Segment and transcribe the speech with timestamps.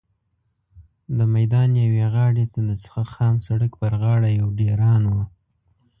[1.17, 2.71] د میدان یوې غاړې ته د
[3.13, 5.13] خام سړک پر غاړه یو ډېران و.